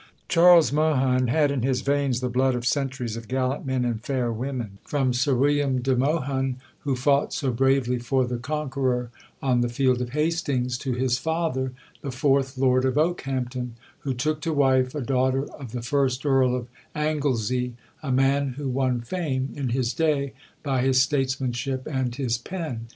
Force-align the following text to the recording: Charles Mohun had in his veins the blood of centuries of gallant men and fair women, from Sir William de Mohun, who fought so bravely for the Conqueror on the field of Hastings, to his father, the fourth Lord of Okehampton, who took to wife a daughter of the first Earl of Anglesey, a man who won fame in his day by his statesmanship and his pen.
Charles 0.27 0.71
Mohun 0.73 1.27
had 1.27 1.51
in 1.51 1.61
his 1.61 1.81
veins 1.81 2.21
the 2.21 2.27
blood 2.29 2.55
of 2.55 2.65
centuries 2.65 3.15
of 3.15 3.27
gallant 3.27 3.67
men 3.67 3.85
and 3.85 4.03
fair 4.03 4.31
women, 4.33 4.79
from 4.83 5.13
Sir 5.13 5.35
William 5.35 5.79
de 5.79 5.95
Mohun, 5.95 6.55
who 6.79 6.95
fought 6.95 7.33
so 7.33 7.51
bravely 7.51 7.99
for 7.99 8.25
the 8.25 8.39
Conqueror 8.39 9.11
on 9.43 9.61
the 9.61 9.69
field 9.69 10.01
of 10.01 10.09
Hastings, 10.13 10.75
to 10.79 10.93
his 10.93 11.19
father, 11.19 11.73
the 12.01 12.09
fourth 12.09 12.57
Lord 12.57 12.83
of 12.83 12.97
Okehampton, 12.97 13.75
who 13.99 14.15
took 14.15 14.41
to 14.41 14.53
wife 14.53 14.95
a 14.95 15.01
daughter 15.01 15.43
of 15.53 15.71
the 15.71 15.83
first 15.83 16.25
Earl 16.25 16.55
of 16.55 16.67
Anglesey, 16.95 17.75
a 18.01 18.11
man 18.11 18.53
who 18.57 18.69
won 18.69 19.01
fame 19.01 19.49
in 19.55 19.69
his 19.69 19.93
day 19.93 20.33
by 20.63 20.81
his 20.81 20.99
statesmanship 20.99 21.85
and 21.87 22.15
his 22.15 22.39
pen. 22.39 22.87